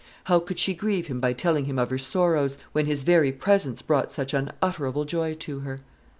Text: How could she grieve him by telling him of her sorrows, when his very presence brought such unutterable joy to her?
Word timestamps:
How 0.23 0.39
could 0.39 0.57
she 0.57 0.73
grieve 0.73 1.05
him 1.05 1.19
by 1.19 1.33
telling 1.33 1.65
him 1.65 1.77
of 1.77 1.91
her 1.91 1.99
sorrows, 1.99 2.57
when 2.71 2.87
his 2.87 3.03
very 3.03 3.31
presence 3.31 3.83
brought 3.83 4.11
such 4.11 4.33
unutterable 4.33 5.05
joy 5.05 5.35
to 5.35 5.59
her? 5.59 5.81